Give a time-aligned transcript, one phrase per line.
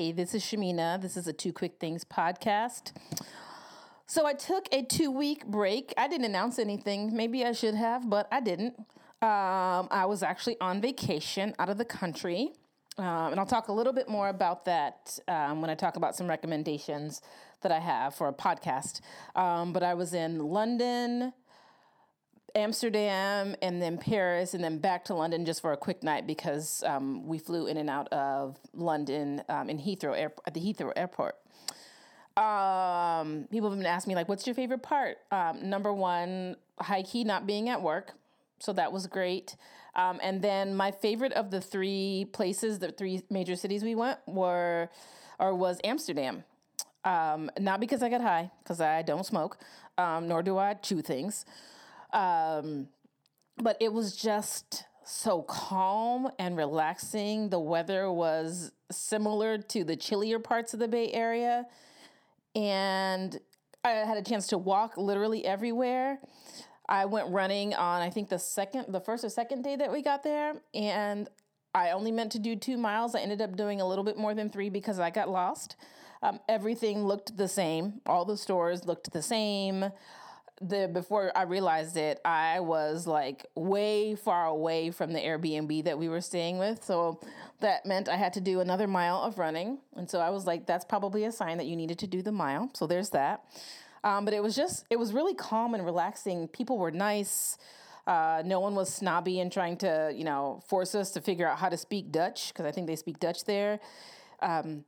[0.00, 0.98] Hey, this is Shamina.
[0.98, 2.92] This is a Two Quick Things podcast.
[4.06, 5.92] So I took a two week break.
[5.98, 7.14] I didn't announce anything.
[7.14, 8.78] Maybe I should have, but I didn't.
[9.20, 12.52] Um, I was actually on vacation out of the country.
[12.96, 16.16] Um, and I'll talk a little bit more about that um, when I talk about
[16.16, 17.20] some recommendations
[17.60, 19.02] that I have for a podcast.
[19.36, 21.34] Um, but I was in London,
[22.54, 26.82] Amsterdam, and then Paris, and then back to London just for a quick night because
[26.86, 30.92] um, we flew in and out of London um, in Heathrow Air- at the Heathrow
[30.96, 31.36] Airport.
[32.36, 35.18] Um, people have been asking me like, "What's your favorite part?"
[35.62, 38.14] number one, high key not being at work
[38.60, 39.56] so that was great.
[39.96, 44.18] Um, and then my favorite of the three places, the three major cities we went
[44.26, 44.88] were,
[45.40, 46.44] or was Amsterdam.
[47.04, 49.58] Um, not because I got high, because I don't smoke,
[49.98, 51.44] um, nor do I chew things.
[52.12, 52.88] Um,
[53.56, 57.50] but it was just so calm and relaxing.
[57.50, 61.66] The weather was similar to the chillier parts of the Bay Area.
[62.54, 63.38] And
[63.84, 66.18] I had a chance to walk literally everywhere.
[66.88, 70.02] I went running on I think the second the first or second day that we
[70.02, 71.28] got there and
[71.72, 73.14] I only meant to do two miles.
[73.14, 75.76] I ended up doing a little bit more than three because I got lost.
[76.22, 78.00] Um, everything looked the same.
[78.06, 79.84] All the stores looked the same.
[80.60, 85.98] The before I realized it, I was like way far away from the Airbnb that
[85.98, 86.84] we were staying with.
[86.84, 87.18] So
[87.60, 89.78] that meant I had to do another mile of running.
[89.96, 92.32] And so I was like, that's probably a sign that you needed to do the
[92.32, 92.70] mile.
[92.74, 93.44] So there's that.
[94.04, 96.48] Um, but it was just, it was really calm and relaxing.
[96.48, 97.58] People were nice.
[98.06, 101.58] Uh, no one was snobby and trying to, you know, force us to figure out
[101.58, 103.78] how to speak Dutch because I think they speak Dutch there.
[104.40, 104.84] Um,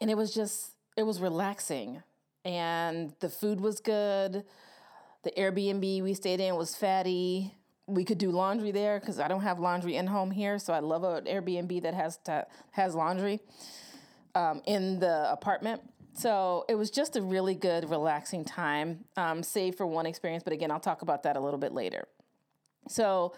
[0.00, 2.02] and it was just, it was relaxing.
[2.44, 4.44] And the food was good.
[5.24, 7.54] The Airbnb we stayed in was fatty.
[7.86, 10.58] We could do laundry there because I don't have laundry in home here.
[10.58, 13.40] So I love an Airbnb that has to, has laundry
[14.34, 15.82] um, in the apartment.
[16.12, 20.44] So it was just a really good, relaxing time, um, save for one experience.
[20.44, 22.06] But again, I'll talk about that a little bit later.
[22.88, 23.34] So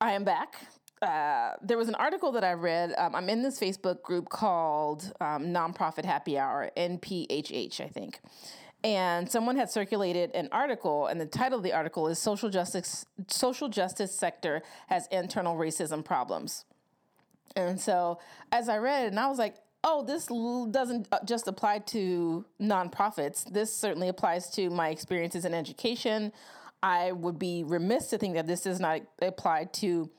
[0.00, 0.68] I am back.
[1.02, 2.94] Uh, there was an article that I read.
[2.96, 8.20] Um, I'm in this Facebook group called um, Nonprofit Happy Hour, NPHH, I think.
[8.84, 13.06] And someone had circulated an article, and the title of the article is "Social Justice
[13.28, 16.66] Social Justice Sector Has Internal Racism Problems."
[17.56, 18.18] And so,
[18.52, 20.26] as I read it, and I was like, oh, this
[20.72, 23.50] doesn't uh, just apply to nonprofits.
[23.50, 26.32] This certainly applies to my experiences in education.
[26.82, 30.10] I would be remiss to think that this does not apply to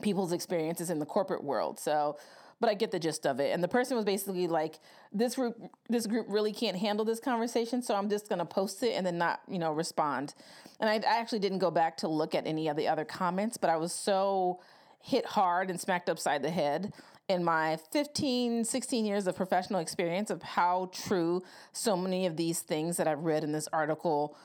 [0.00, 1.78] people's experiences in the corporate world.
[1.78, 2.16] So,
[2.62, 3.52] but I get the gist of it.
[3.52, 4.78] And the person was basically like,
[5.12, 8.84] this group, this group really can't handle this conversation, so I'm just going to post
[8.84, 10.34] it and then not, you know, respond.
[10.78, 13.56] And I, I actually didn't go back to look at any of the other comments,
[13.56, 14.60] but I was so
[15.00, 16.92] hit hard and smacked upside the head
[17.28, 21.42] in my 15, 16 years of professional experience of how true
[21.72, 24.36] so many of these things that I've read in this article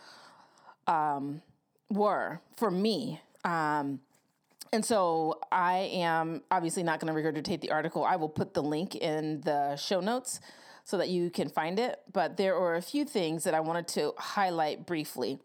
[0.87, 1.43] um,
[1.91, 3.21] were for me.
[3.45, 3.99] Um,
[4.73, 8.03] and so I am obviously not going to regurgitate the article.
[8.03, 10.39] I will put the link in the show notes
[10.83, 11.99] so that you can find it.
[12.11, 15.39] But there are a few things that I wanted to highlight briefly.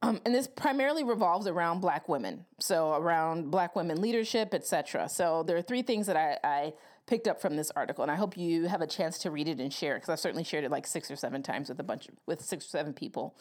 [0.00, 5.42] Um, and this primarily revolves around black women so around black women leadership etc so
[5.42, 6.72] there are three things that I, I,
[7.08, 9.58] picked up from this article and i hope you have a chance to read it
[9.58, 11.82] and share it because i've certainly shared it like six or seven times with a
[11.82, 13.34] bunch of, with six or seven people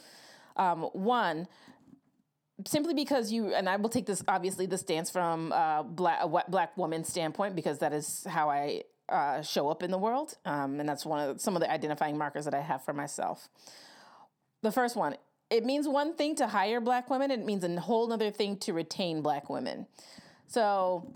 [0.55, 1.47] um, one
[2.65, 6.27] simply because you and i will take this obviously the stance from uh, black, a
[6.49, 10.79] black woman standpoint because that is how i uh, show up in the world um,
[10.79, 13.47] and that's one of some of the identifying markers that i have for myself
[14.63, 15.15] the first one
[15.49, 18.73] it means one thing to hire black women, it means a whole other thing to
[18.73, 19.87] retain black women.
[20.47, 21.13] So,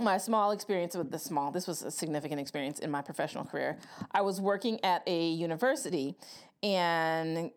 [0.00, 3.78] my small experience with the small, this was a significant experience in my professional career.
[4.12, 6.16] I was working at a university
[6.62, 7.50] and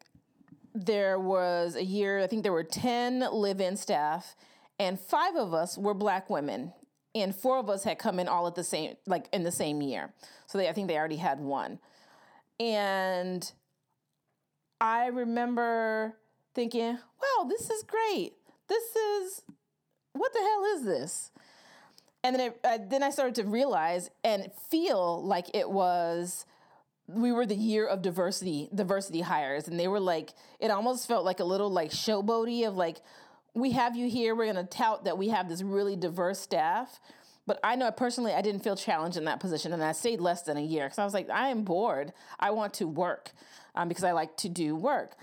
[0.73, 4.35] there was a year, I think there were 10 live in staff,
[4.79, 6.73] and five of us were black women.
[7.13, 9.81] And four of us had come in all at the same, like in the same
[9.81, 10.13] year.
[10.47, 11.79] So they, I think they already had one.
[12.59, 13.51] And
[14.79, 16.15] I remember
[16.55, 18.33] thinking, wow, this is great.
[18.67, 19.41] This is,
[20.13, 21.31] what the hell is this?
[22.23, 26.45] And then, it, then I started to realize and feel like it was
[27.07, 31.25] we were the year of diversity diversity hires and they were like it almost felt
[31.25, 32.97] like a little like showboaty of like
[33.53, 36.99] we have you here we're going to tout that we have this really diverse staff
[37.47, 40.43] but I know personally I didn't feel challenged in that position and I stayed less
[40.43, 43.31] than a year because I was like I am bored I want to work
[43.75, 45.15] um, because I like to do work.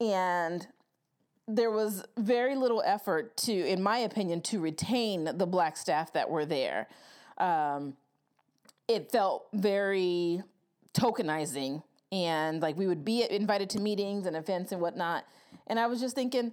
[0.00, 0.66] And
[1.46, 6.30] there was very little effort to, in my opinion, to retain the black staff that
[6.30, 6.88] were there.
[7.38, 7.94] Um,
[8.88, 10.42] it felt very
[10.94, 15.24] tokenizing and like we would be invited to meetings and events and whatnot.
[15.66, 16.52] And i was just thinking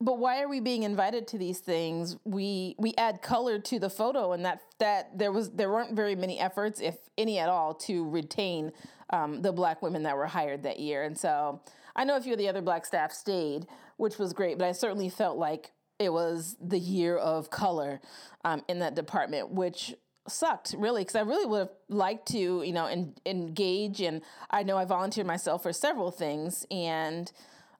[0.00, 2.16] but why are we being invited to these things?
[2.24, 6.14] We we add color to the photo and that that there was there weren't very
[6.14, 8.72] many efforts if any at all to retain
[9.10, 11.02] um, the black women that were hired that year.
[11.02, 11.60] And so
[11.96, 14.72] i know a few of the other black staff stayed which was great but i
[14.72, 18.00] certainly felt like it was the year of color
[18.44, 19.94] um, in that department which
[20.28, 24.62] sucked really because I really would have liked to you know en- engage and I
[24.62, 27.30] know I volunteered myself for several things and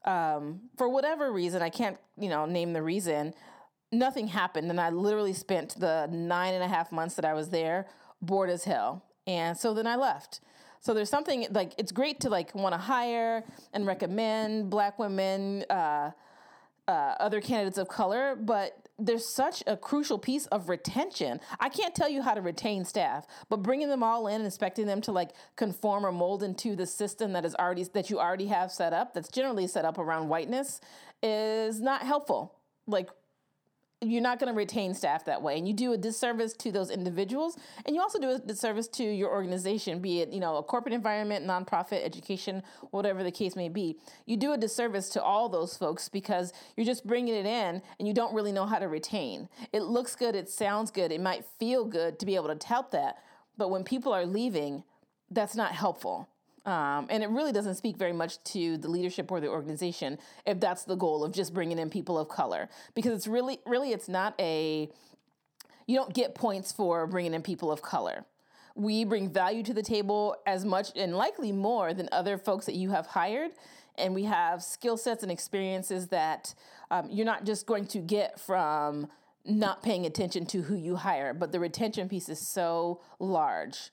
[0.05, 3.35] um, for whatever reason I can't you know name the reason
[3.91, 7.51] nothing happened and I literally spent the nine and a half months that I was
[7.51, 7.87] there
[8.21, 10.41] bored as hell and so then I left.
[10.81, 13.45] So there's something like it's great to like want to hire
[13.75, 16.13] and recommend black women, uh,
[16.89, 21.39] uh, other candidates of color, but there's such a crucial piece of retention.
[21.61, 24.87] I can't tell you how to retain staff, but bringing them all in and expecting
[24.87, 28.47] them to like conform or mold into the system that is already that you already
[28.47, 30.81] have set up, that's generally set up around whiteness,
[31.23, 32.55] is not helpful.
[32.87, 33.11] Like
[34.01, 36.91] you're not going to retain staff that way and you do a disservice to those
[36.91, 40.63] individuals and you also do a disservice to your organization be it you know a
[40.63, 43.97] corporate environment nonprofit education whatever the case may be.
[44.27, 48.07] You do a disservice to all those folks because you're just bringing it in and
[48.07, 49.49] you don't really know how to retain.
[49.73, 52.93] It looks good it sounds good it might feel good to be able to tout
[52.93, 53.17] that
[53.57, 54.85] but when people are leaving
[55.31, 56.29] that's not helpful
[56.69, 60.61] um, and it really doesn't speak very much to the leadership or the organization if
[60.61, 62.69] that's the goal of just bringing in people of color.
[62.95, 64.91] Because it's really really it's not a
[65.87, 68.27] you don't get points for bringing in people of color.
[68.75, 72.75] We bring value to the table as much and likely more than other folks that
[72.75, 73.53] you have hired.
[73.97, 76.55] And we have skill sets and experiences that
[76.91, 79.09] um, you're not just going to get from
[79.47, 83.91] not paying attention to who you hire but the retention piece is so large.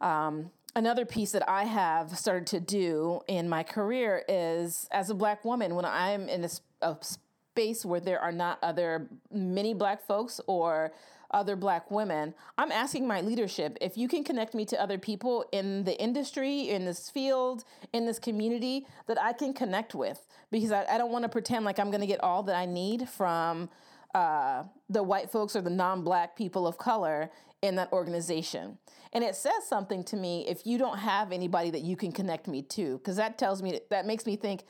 [0.00, 5.14] Um, another piece that I have started to do in my career is as a
[5.14, 6.50] black woman, when I'm in a,
[6.82, 10.92] a space where there are not other many black folks or
[11.30, 15.46] other black women, I'm asking my leadership if you can connect me to other people
[15.52, 20.26] in the industry, in this field, in this community that I can connect with.
[20.50, 22.66] Because I, I don't want to pretend like I'm going to get all that I
[22.66, 23.70] need from
[24.14, 27.30] uh, the white folks or the non black people of color
[27.62, 28.78] in that organization.
[29.12, 32.48] And it says something to me if you don't have anybody that you can connect
[32.48, 34.64] me to, because that tells me, that makes me think,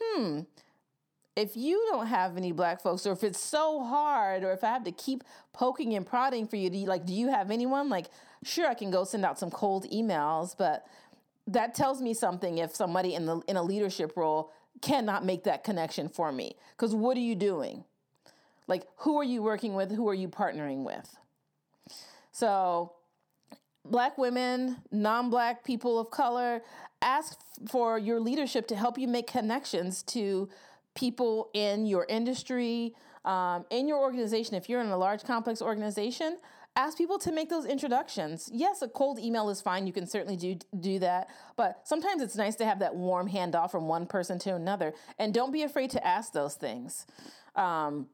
[0.00, 0.40] hmm,
[1.36, 4.68] if you don't have any black folks, or if it's so hard, or if I
[4.68, 7.88] have to keep poking and prodding for you, do you like, do you have anyone?
[7.88, 8.06] Like,
[8.44, 10.86] sure, I can go send out some cold emails, but
[11.46, 15.64] that tells me something if somebody in the in a leadership role cannot make that
[15.64, 16.56] connection for me.
[16.76, 17.84] Because what are you doing?
[18.66, 19.90] Like, who are you working with?
[19.90, 21.16] Who are you partnering with?
[22.34, 22.90] So,
[23.84, 26.62] black women, non black people of color,
[27.00, 27.38] ask
[27.68, 30.48] for your leadership to help you make connections to
[30.96, 32.92] people in your industry,
[33.24, 34.56] um, in your organization.
[34.56, 36.38] If you're in a large, complex organization,
[36.74, 38.50] ask people to make those introductions.
[38.52, 39.86] Yes, a cold email is fine.
[39.86, 43.70] You can certainly do do that, but sometimes it's nice to have that warm handoff
[43.70, 44.92] from one person to another.
[45.20, 47.06] And don't be afraid to ask those things.
[47.54, 48.08] Um,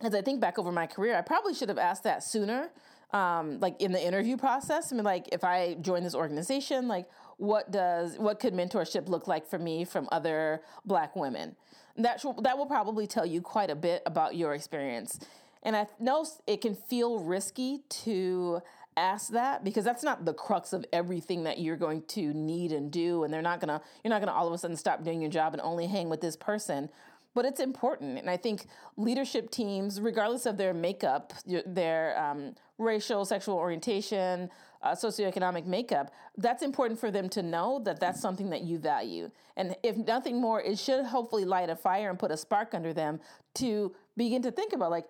[0.00, 2.70] as I think back over my career, I probably should have asked that sooner,
[3.12, 4.92] um, like in the interview process.
[4.92, 9.28] I mean, like if I join this organization, like what does what could mentorship look
[9.28, 11.56] like for me from other Black women?
[11.96, 15.18] That sh- that will probably tell you quite a bit about your experience.
[15.62, 18.60] And I know it can feel risky to
[18.96, 22.90] ask that because that's not the crux of everything that you're going to need and
[22.90, 25.30] do and they're not to you're not to all of a sudden stop doing your
[25.30, 26.88] job and only hang with this person
[27.36, 28.18] but it's important.
[28.18, 28.64] And I think
[28.96, 31.34] leadership teams, regardless of their makeup,
[31.66, 34.48] their um, racial, sexual orientation,
[34.82, 39.30] uh, socioeconomic makeup, that's important for them to know that that's something that you value.
[39.54, 42.94] And if nothing more, it should hopefully light a fire and put a spark under
[42.94, 43.20] them
[43.56, 45.04] to begin to think about like,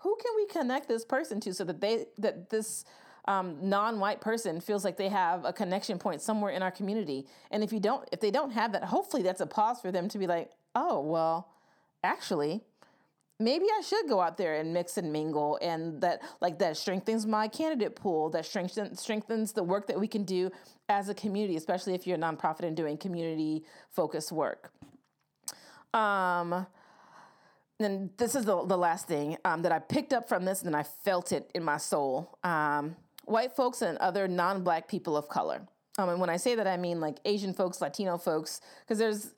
[0.00, 2.84] who can we connect this person to so that they that this
[3.26, 7.62] um, non-white person feels like they have a connection point somewhere in our community and
[7.64, 10.18] if you don't if they don't have that hopefully that's a pause for them to
[10.18, 11.48] be like oh well
[12.02, 12.62] actually
[13.40, 17.26] maybe I should go out there and mix and mingle and that like that strengthens
[17.26, 20.50] my candidate pool that strengthens strengthens the work that we can do
[20.88, 24.72] as a community especially if you're a nonprofit and doing community focused work
[25.94, 26.66] um
[27.80, 30.74] and this is the, the last thing um, that I picked up from this and
[30.74, 32.36] I felt it in my soul.
[32.42, 35.62] Um, white folks and other non-black people of color.
[35.96, 39.34] Um, and when I say that, I mean like Asian folks, Latino folks, because there's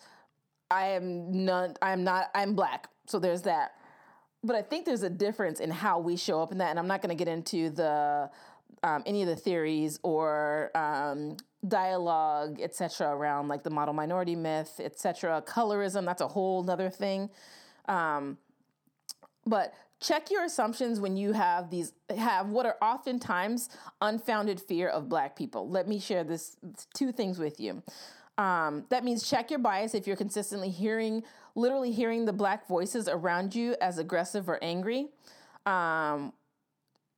[0.71, 2.89] I am not I'm not I'm black.
[3.07, 3.73] So there's that.
[4.43, 6.87] But I think there's a difference in how we show up in that and I'm
[6.87, 8.31] not going to get into the
[8.83, 11.37] um, any of the theories or um,
[11.67, 15.43] dialogue, etc., around like the model minority myth, etc.
[15.47, 17.29] Colorism, that's a whole other thing.
[17.89, 18.39] Um,
[19.47, 23.69] but check your assumptions when you have these have what are oftentimes
[24.00, 25.69] unfounded fear of black people.
[25.69, 26.57] Let me share this
[26.95, 27.83] two things with you.
[28.41, 31.23] Um, that means check your bias if you're consistently hearing,
[31.55, 35.09] literally hearing the black voices around you as aggressive or angry.
[35.67, 36.33] Um,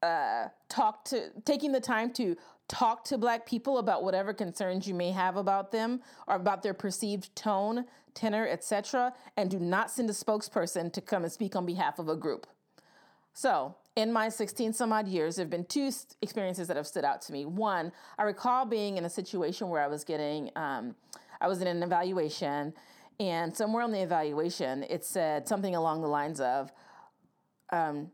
[0.02, 2.36] uh, talk to taking the time to
[2.66, 6.74] talk to black people about whatever concerns you may have about them or about their
[6.74, 11.64] perceived tone tenor etc and do not send a spokesperson to come and speak on
[11.64, 12.48] behalf of a group
[13.32, 15.90] so in my 16 some odd years there have been two
[16.22, 19.82] experiences that have stood out to me one i recall being in a situation where
[19.82, 20.94] i was getting um,
[21.40, 22.72] i was in an evaluation
[23.20, 26.72] and somewhere on the evaluation it said something along the lines of
[27.70, 28.10] um,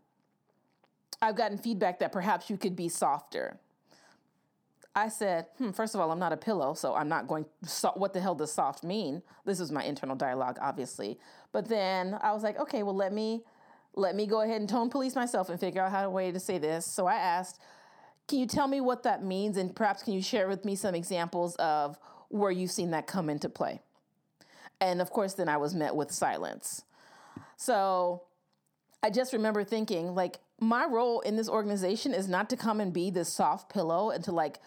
[1.23, 3.58] i've gotten feedback that perhaps you could be softer
[4.99, 7.92] I said, hmm, first of all, I'm not a pillow, so I'm not going, so,
[7.94, 9.23] what the hell does soft mean?
[9.44, 11.20] This is my internal dialogue, obviously.
[11.52, 13.44] But then I was like, okay, well, let me,
[13.99, 16.40] let me go ahead and tone police myself and figure out how a way to
[16.40, 16.87] say this.
[16.87, 17.61] So I asked,
[18.28, 19.57] can you tell me what that means?
[19.57, 23.28] And perhaps can you share with me some examples of where you've seen that come
[23.28, 23.81] into play?
[24.81, 26.85] And of course, then I was met with silence.
[27.57, 28.23] So
[29.02, 32.93] I just remember thinking, like, my role in this organization is not to come and
[32.93, 34.59] be this soft pillow and to like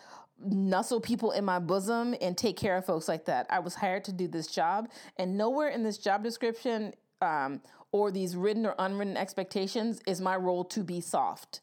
[0.43, 3.45] nuzzle people in my bosom and take care of folks like that.
[3.49, 7.61] I was hired to do this job, and nowhere in this job description um,
[7.91, 11.61] or these written or unwritten expectations is my role to be soft.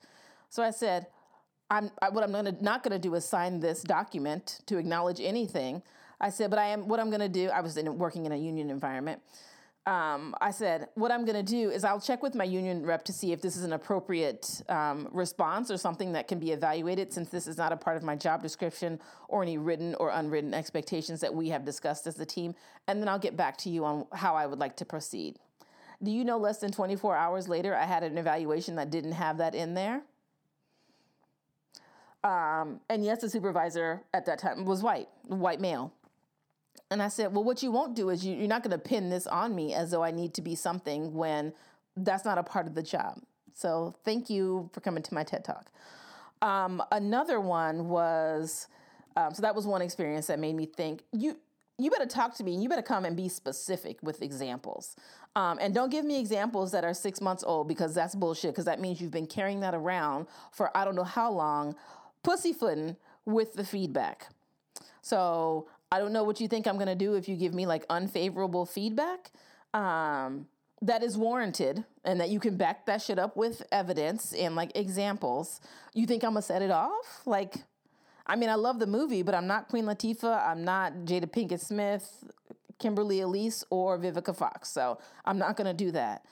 [0.51, 1.07] So I said,
[1.71, 5.83] I'm I, what I'm gonna not gonna do is sign this document to acknowledge anything.
[6.21, 7.49] I said, but I am what I'm gonna do.
[7.49, 9.21] I was in, working in a union environment
[9.89, 13.05] um, I said, what I'm going to do is I'll check with my union rep
[13.07, 17.11] to see if this is an appropriate um, response or something that can be evaluated
[17.11, 20.53] since this is not a part of my job description or any written or unwritten
[20.53, 22.55] expectations that we have discussed as a team.
[22.87, 25.39] And then I'll get back to you on how I would like to proceed.
[26.03, 29.39] Do you know less than 24 hours later, I had an evaluation that didn't have
[29.39, 30.03] that in there?
[32.23, 35.93] Um, and yes, the supervisor at that time was white, white male.
[36.91, 39.11] And I said, Well, what you won't do is you, you're not going to pin
[39.11, 41.53] this on me as though I need to be something when
[41.97, 43.21] that's not a part of the job.
[43.55, 45.71] So thank you for coming to my TED Talk.
[46.41, 48.69] Um, another one was,
[49.17, 51.37] um, so that was one experience that made me think, you,
[51.79, 54.97] you better talk to me and you better come and be specific with examples.
[55.37, 58.65] Um, and don't give me examples that are six months old because that's bullshit, because
[58.65, 61.77] that means you've been carrying that around for I don't know how long,
[62.25, 64.29] pussyfooting with the feedback.
[65.03, 67.67] So I don't know what you think I'm going to do if you give me
[67.67, 69.31] like unfavorable feedback.
[69.73, 70.47] Um,
[70.83, 74.73] that is warranted and that you can back that shit up with evidence and like
[74.77, 75.61] examples.
[75.95, 77.23] You think I'm gonna set it off?
[77.27, 77.65] Like,
[78.29, 80.49] I mean, I love the movie, but I'm not Queen Latifah.
[80.49, 82.25] I'm not Jada Pinkett Smith,
[82.79, 84.69] Kimberly Elise, or Vivica Fox.
[84.69, 86.25] So I'm not gonna do that.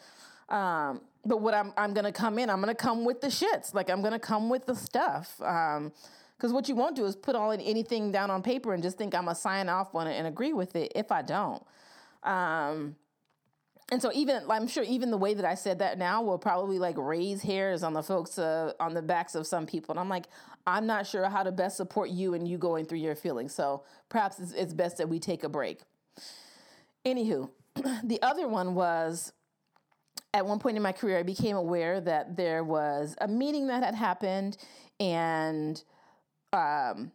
[0.49, 3.75] Um, but what I'm I'm gonna come in, I'm gonna come with the shits.
[3.75, 5.41] Like I'm gonna come with the stuff.
[5.43, 5.93] Um,
[6.37, 8.99] because what you won't do is put all in anything down on paper and just
[8.99, 11.65] think I'm gonna sign off on it and agree with it if I don't.
[12.23, 12.97] Um,
[13.91, 16.79] and so even I'm sure even the way that I said that now will probably
[16.79, 19.93] like raise hairs on the folks uh, on the backs of some people.
[19.93, 20.27] And I'm like,
[20.67, 23.55] I'm not sure how to best support you and you going through your feelings.
[23.55, 25.81] So perhaps it's, it's best that we take a break.
[27.05, 27.51] Anywho,
[28.05, 29.33] the other one was
[30.35, 33.83] at one point in my career, I became aware that there was a meeting that
[33.83, 34.59] had happened
[35.01, 35.83] and
[36.53, 37.13] um,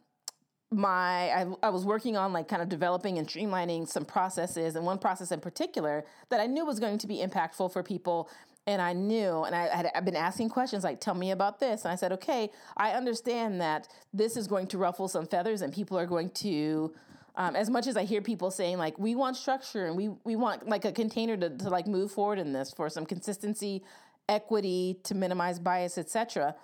[0.72, 4.86] my I, I, was working on like kind of developing and streamlining some processes and
[4.86, 8.30] one process in particular that i knew was going to be impactful for people
[8.66, 11.84] and i knew and I had I've been asking questions like tell me about this
[11.84, 15.72] and i said okay i understand that this is going to ruffle some feathers and
[15.72, 16.92] people are going to
[17.34, 20.36] um, as much as i hear people saying like we want structure and we we
[20.36, 23.82] want like a container to, to like move forward in this for some consistency
[24.28, 26.54] equity to minimize bias etc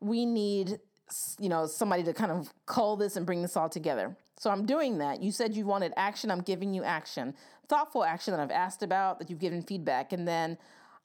[0.00, 0.78] we need
[1.38, 4.16] you know, somebody to kind of cull this and bring this all together.
[4.38, 5.22] So I'm doing that.
[5.22, 6.30] You said you wanted action.
[6.30, 7.34] I'm giving you action,
[7.68, 10.12] thoughtful action that I've asked about, that you've given feedback.
[10.12, 10.58] And then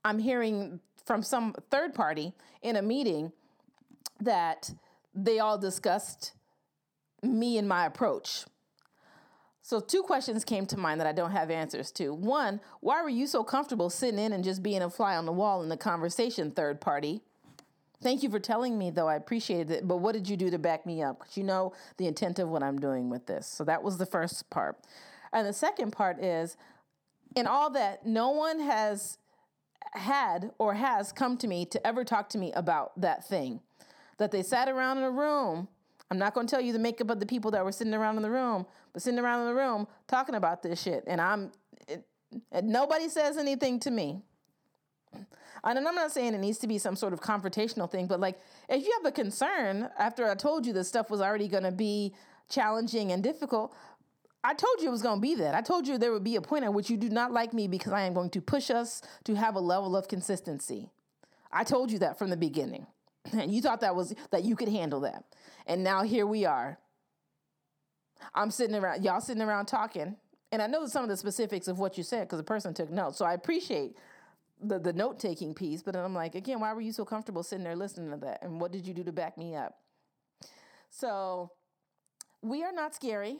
[0.03, 3.31] I'm hearing from some third party in a meeting
[4.20, 4.72] that
[5.13, 6.34] they all discussed
[7.22, 8.46] me and my approach.
[9.63, 12.13] So, two questions came to mind that I don't have answers to.
[12.13, 15.31] One, why were you so comfortable sitting in and just being a fly on the
[15.31, 17.22] wall in the conversation, third party?
[18.01, 19.08] Thank you for telling me, though.
[19.08, 19.88] I appreciated it.
[19.88, 21.20] But what did you do to back me up?
[21.20, 23.46] Because you know the intent of what I'm doing with this.
[23.46, 24.77] So that was the first part.
[25.31, 26.58] And the second part is
[27.36, 29.20] in all that, no one has
[29.93, 33.59] had or has come to me to ever talk to me about that thing
[34.17, 35.67] that they sat around in a room.
[36.09, 38.17] I'm not going to tell you the makeup of the people that were sitting around
[38.17, 41.03] in the room, but sitting around in the room talking about this shit.
[41.07, 41.51] And I'm,
[41.88, 42.05] it,
[42.51, 44.21] and nobody says anything to me.
[45.63, 48.39] And I'm not saying it needs to be some sort of confrontational thing, but like
[48.67, 51.71] if you have a concern after I told you this stuff was already going to
[51.71, 52.15] be
[52.50, 53.73] challenging and difficult,
[54.43, 55.53] I told you it was going to be that.
[55.53, 57.67] I told you there would be a point at which you do not like me
[57.67, 60.89] because I am going to push us to have a level of consistency.
[61.51, 62.88] I told you that from the beginning.
[63.33, 65.25] And you thought that was that you could handle that.
[65.67, 66.79] And now here we are.
[68.33, 70.15] I'm sitting around, y'all sitting around talking.
[70.51, 72.89] And I know some of the specifics of what you said because the person took
[72.89, 73.17] notes.
[73.17, 73.95] So I appreciate
[74.62, 75.83] the, the note taking piece.
[75.83, 78.41] But I'm like, again, why were you so comfortable sitting there listening to that?
[78.41, 79.77] And what did you do to back me up?
[80.89, 81.51] So
[82.41, 83.39] we are not scary.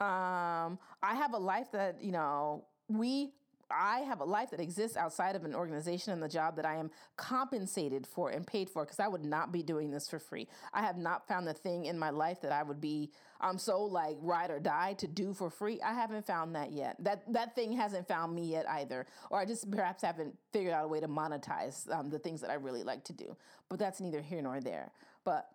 [0.00, 3.32] Um, I have a life that, you know, we
[3.70, 6.76] I have a life that exists outside of an organization and the job that I
[6.76, 10.48] am compensated for and paid for because I would not be doing this for free.
[10.72, 13.82] I have not found the thing in my life that I would be I'm so
[13.82, 15.80] like ride or die to do for free.
[15.82, 16.96] I haven't found that yet.
[17.00, 20.84] That that thing hasn't found me yet either, or I just perhaps haven't figured out
[20.84, 23.36] a way to monetize um, the things that I really like to do.
[23.68, 24.92] But that's neither here nor there.
[25.24, 25.46] But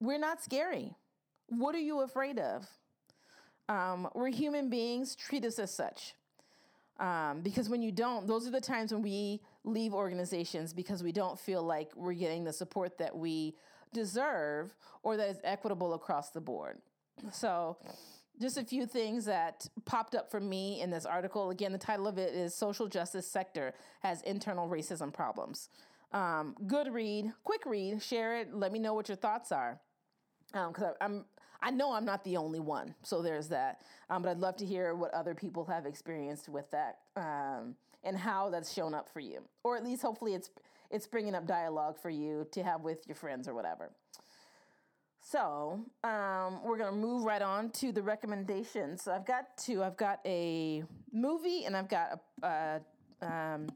[0.00, 0.96] we're not scary.
[1.48, 2.66] What are you afraid of?
[3.68, 5.16] Um, we're human beings.
[5.16, 6.14] Treat us as such.
[7.00, 11.10] Um, because when you don't, those are the times when we leave organizations because we
[11.10, 13.56] don't feel like we're getting the support that we
[13.92, 16.78] deserve or that is equitable across the board.
[17.32, 17.78] So,
[18.40, 21.50] just a few things that popped up for me in this article.
[21.50, 25.68] Again, the title of it is Social Justice Sector Has Internal Racism Problems.
[26.12, 29.80] Um, good read, quick read, share it, let me know what your thoughts are.
[30.52, 31.24] Because um, I'm
[31.64, 33.80] I know I'm not the only one, so there's that.
[34.10, 38.18] Um, but I'd love to hear what other people have experienced with that um, and
[38.18, 40.50] how that's shown up for you, or at least hopefully it's
[40.90, 43.90] it's bringing up dialogue for you to have with your friends or whatever.
[45.22, 49.02] So um, we're gonna move right on to the recommendations.
[49.02, 49.82] So I've got two.
[49.82, 52.46] I've got a movie and I've got a,
[53.22, 53.68] a, um,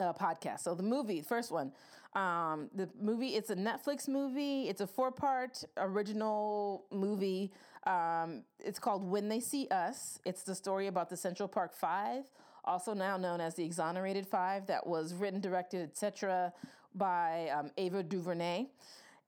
[0.00, 0.60] a podcast.
[0.60, 1.70] So the movie, first one,
[2.14, 4.68] um, the movie, it's a Netflix movie.
[4.68, 7.52] It's a four part original movie.
[7.86, 10.18] Um, it's called When They See Us.
[10.24, 12.24] It's the story about the Central Park Five,
[12.64, 16.52] also now known as the Exonerated Five, that was written, directed, etc.,
[16.94, 18.66] by um, Ava DuVernay.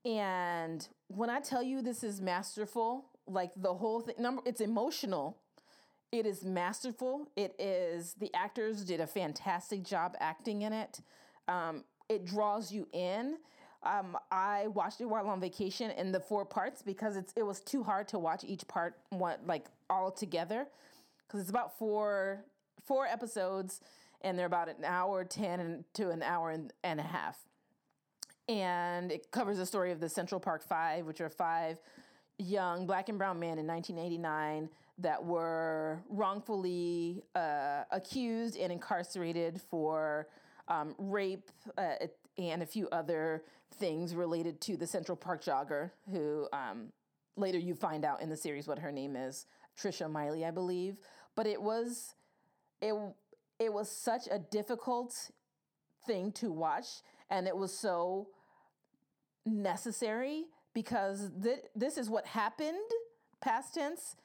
[0.04, 5.36] And when I tell you this is masterful, like the whole thing, number, it's emotional.
[6.10, 7.30] It is masterful.
[7.36, 11.00] It is the actors did a fantastic job acting in it.
[11.46, 13.36] Um, it draws you in.
[13.82, 17.60] Um, I watched it while on vacation in the four parts because it's it was
[17.60, 20.66] too hard to watch each part one like all together
[21.26, 22.44] because it's about four
[22.84, 23.80] four episodes
[24.20, 27.38] and they're about an hour ten to an hour and, and a half,
[28.50, 31.78] and it covers the story of the Central Park Five, which are five
[32.36, 34.68] young black and brown men in 1989
[34.98, 40.26] that were wrongfully uh, accused and incarcerated for
[40.70, 41.94] um, rape, uh,
[42.38, 43.42] and a few other
[43.74, 46.92] things related to the Central Park jogger, who um,
[47.36, 49.46] later you find out in the series what her name is,
[49.78, 50.98] Trisha Meili, I believe.
[51.34, 52.14] But it was
[52.80, 52.94] it
[53.58, 55.30] it was such a difficult
[56.06, 58.28] thing to watch, and it was so
[59.44, 62.78] necessary because th- this is what happened,
[63.40, 64.16] past tense,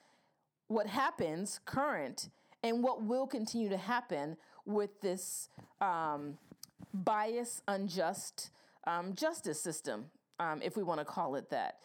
[0.68, 2.30] what happens, current,
[2.64, 5.50] and what will continue to happen with this
[5.82, 6.38] um,
[6.94, 8.50] bias, unjust
[8.88, 10.06] um, justice system,
[10.40, 11.78] um, if we want to call it that.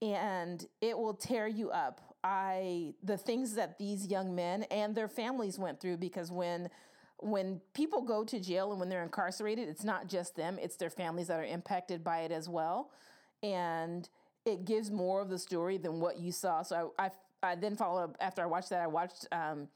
[0.00, 2.00] And it will tear you up.
[2.24, 6.70] I the things that these young men and their families went through because when
[7.18, 10.90] when people go to jail and when they're incarcerated, it's not just them; it's their
[10.90, 12.90] families that are impacted by it as well.
[13.42, 14.08] And
[14.44, 16.62] it gives more of the story than what you saw.
[16.62, 17.10] So I, I,
[17.42, 18.80] I then followed up after I watched that.
[18.80, 19.68] I watched um,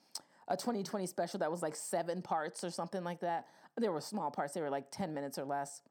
[0.48, 3.46] a 2020 special that was like seven parts or something like that.
[3.76, 5.82] There were small parts, they were like 10 minutes or less.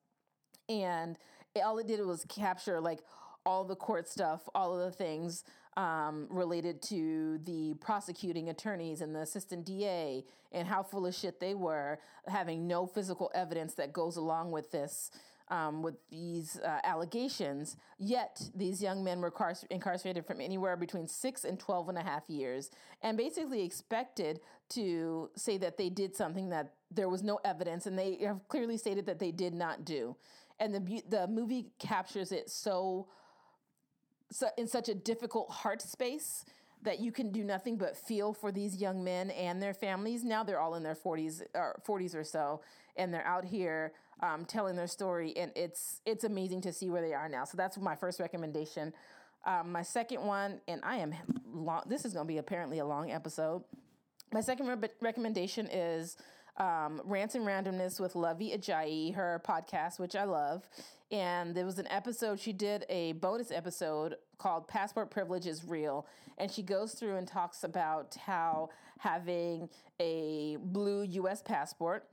[0.69, 1.17] And
[1.53, 3.01] it, all it did was capture like
[3.45, 5.43] all the court stuff, all of the things
[5.77, 11.39] um, related to the prosecuting attorneys and the assistant DA and how full of shit
[11.39, 15.11] they were, having no physical evidence that goes along with this
[15.49, 21.07] um, with these uh, allegations, yet these young men were car- incarcerated from anywhere between
[21.07, 26.15] six and 12 and a half years, and basically expected to say that they did
[26.15, 29.85] something that there was no evidence, and they have clearly stated that they did not
[29.85, 30.15] do.
[30.59, 33.07] And the, the movie captures it so,
[34.31, 36.45] so in such a difficult heart space
[36.85, 40.23] that you can do nothing but feel for these young men and their families.
[40.23, 42.61] Now they're all in their 40s or 40s or so,
[42.95, 47.01] and they're out here um, telling their story, and it's it's amazing to see where
[47.01, 47.43] they are now.
[47.45, 48.93] So that's my first recommendation.
[49.45, 51.13] Um, my second one, and I am
[51.53, 51.83] long.
[51.87, 53.63] This is going to be apparently a long episode.
[54.33, 56.17] My second re- recommendation is
[56.57, 60.67] um, Rants and Randomness with Luvvie Ajayi, her podcast, which I love.
[61.11, 66.07] And there was an episode, she did a bonus episode called Passport Privilege is Real.
[66.37, 72.07] And she goes through and talks about how having a blue US passport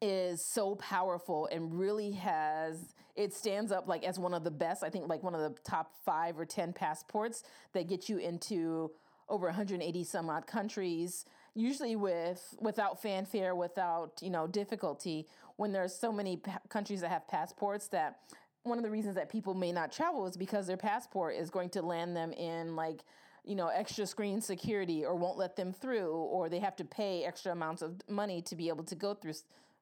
[0.00, 4.84] is so powerful and really has it stands up like as one of the best
[4.84, 8.90] i think like one of the top five or ten passports that get you into
[9.28, 11.24] over 180 some odd countries
[11.58, 15.26] usually with without fanfare without you know difficulty.
[15.56, 18.20] When there's so many pa- countries that have passports that
[18.62, 21.70] one of the reasons that people may not travel is because their passport is going
[21.70, 23.04] to land them in like
[23.44, 27.24] you know extra screen security or won't let them through or they have to pay
[27.24, 29.32] extra amounts of money to be able to go through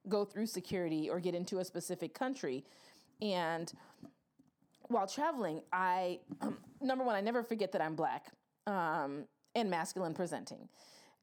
[0.08, 2.64] go through security or get into a specific country
[3.20, 3.72] and
[4.88, 6.18] while traveling i
[6.80, 8.32] number one i never forget that i'm black
[8.66, 10.68] um, and masculine presenting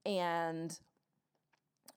[0.06, 0.78] and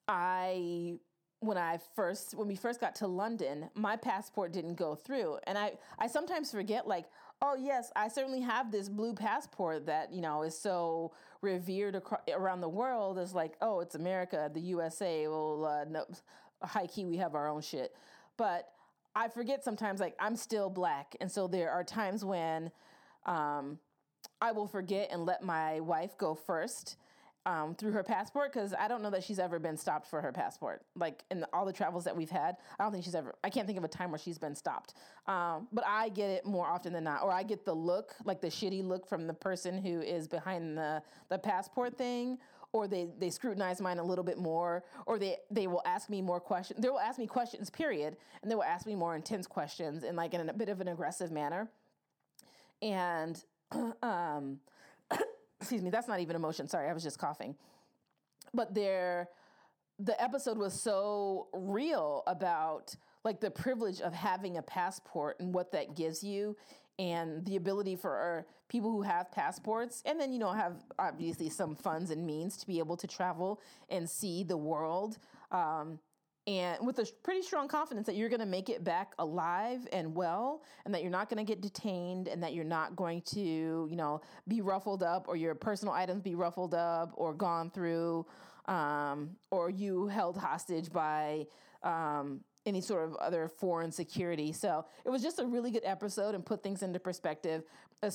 [0.08, 0.98] I
[1.40, 5.38] when I first when we first got to London, my passport didn't go through.
[5.46, 7.06] And I I sometimes forget like,
[7.42, 12.22] oh yes, I certainly have this blue passport that, you know, is so revered across,
[12.32, 15.28] around the world as like, oh, it's America, the USA.
[15.28, 16.06] Well, uh, no,
[16.62, 17.94] high key we have our own shit.
[18.36, 18.68] But
[19.14, 22.70] I forget sometimes like I'm still black, and so there are times when
[23.24, 23.78] um,
[24.40, 26.96] I will forget and let my wife go first
[27.46, 30.32] um, through her passport because I don't know that she's ever been stopped for her
[30.32, 30.82] passport.
[30.96, 33.34] Like in all the travels that we've had, I don't think she's ever.
[33.44, 34.94] I can't think of a time where she's been stopped.
[35.26, 38.40] Um, but I get it more often than not, or I get the look, like
[38.40, 42.38] the shitty look from the person who is behind the the passport thing,
[42.72, 46.20] or they they scrutinize mine a little bit more, or they they will ask me
[46.22, 46.80] more questions.
[46.80, 50.16] They will ask me questions, period, and they will ask me more intense questions in
[50.16, 51.70] like in a bit of an aggressive manner,
[52.82, 53.42] and
[54.02, 54.60] um
[55.60, 56.68] excuse me, that's not even emotion.
[56.68, 57.56] Sorry, I was just coughing.
[58.54, 59.28] But there,
[59.98, 65.72] the episode was so real about like the privilege of having a passport and what
[65.72, 66.56] that gives you
[66.98, 71.74] and the ability for people who have passports and then you know have obviously some
[71.74, 75.18] funds and means to be able to travel and see the world
[75.52, 75.98] um,
[76.46, 80.14] and with a pretty strong confidence that you're going to make it back alive and
[80.14, 83.40] well and that you're not going to get detained and that you're not going to
[83.40, 88.24] you know be ruffled up or your personal items be ruffled up or gone through
[88.66, 91.46] um, or you held hostage by
[91.82, 96.34] um, any sort of other foreign security so it was just a really good episode
[96.34, 97.62] and put things into perspective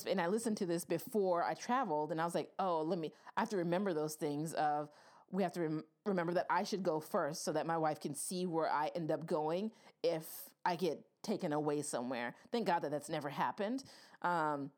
[0.06, 3.12] and i listened to this before i traveled and i was like oh let me
[3.36, 4.90] i have to remember those things of
[5.32, 8.14] we have to rem- remember that I should go first so that my wife can
[8.14, 10.24] see where I end up going if
[10.64, 12.36] I get taken away somewhere.
[12.52, 13.82] Thank God that that's never happened.
[14.20, 14.70] Um,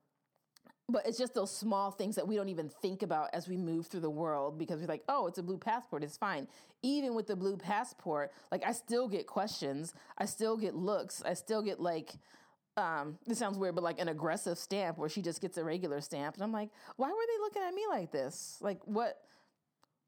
[0.89, 3.87] but it's just those small things that we don't even think about as we move
[3.87, 6.47] through the world because we're like, oh, it's a blue passport, it's fine.
[6.83, 11.35] Even with the blue passport, like I still get questions, I still get looks, I
[11.35, 12.13] still get like,
[12.77, 16.01] um, this sounds weird, but like an aggressive stamp where she just gets a regular
[16.01, 16.35] stamp.
[16.35, 18.59] And I'm like, why were they looking at me like this?
[18.61, 19.19] Like, what?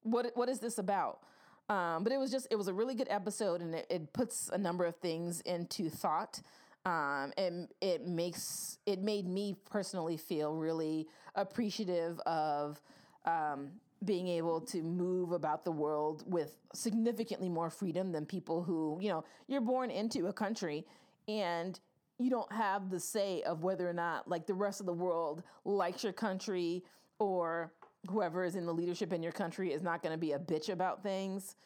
[0.06, 1.20] what what is this about?
[1.68, 4.48] Um, but it was just it was a really good episode, and it, it puts
[4.52, 6.40] a number of things into thought.
[6.86, 12.80] Um, and it makes it made me personally feel really appreciative of
[13.24, 13.72] um,
[14.04, 19.08] being able to move about the world with significantly more freedom than people who you
[19.08, 20.86] know you're born into a country
[21.26, 21.80] and
[22.18, 25.42] you don't have the say of whether or not like the rest of the world
[25.64, 26.84] likes your country
[27.18, 27.72] or
[28.08, 30.68] whoever is in the leadership in your country is not going to be a bitch
[30.68, 31.56] about things.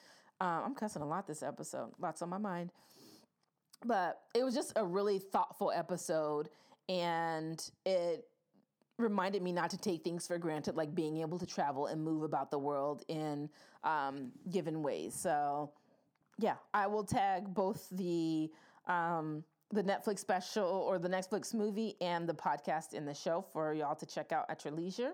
[0.41, 2.71] Um, I'm cussing a lot this episode, lots on my mind.
[3.85, 6.51] But it was just a really thoughtful episode,
[6.89, 8.27] and it
[8.99, 12.23] reminded me not to take things for granted, like being able to travel and move
[12.23, 13.49] about the world in
[13.85, 15.15] um, given ways.
[15.15, 15.71] So,
[16.39, 18.51] yeah, I will tag both the
[18.87, 23.73] um, the Netflix special or the Netflix movie and the podcast in the show for
[23.73, 25.13] y'all to check out at your leisure.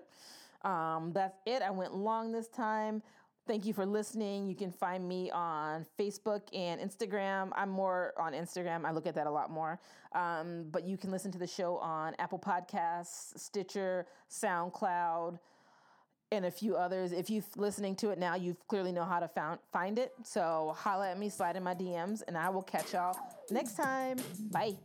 [0.63, 1.61] Um, that's it.
[1.61, 3.03] I went long this time.
[3.47, 4.45] Thank you for listening.
[4.47, 7.51] You can find me on Facebook and Instagram.
[7.55, 8.83] I'm more on Instagram.
[8.83, 9.79] I look at that a lot more.
[10.13, 15.39] Um, but you can listen to the show on Apple Podcasts, Stitcher, SoundCloud,
[16.33, 17.13] and a few others.
[17.13, 20.11] If you're listening to it now, you clearly know how to found, find it.
[20.23, 23.17] So holla at me, slide in my DMs, and I will catch y'all
[23.49, 24.17] next time.
[24.51, 24.75] Bye.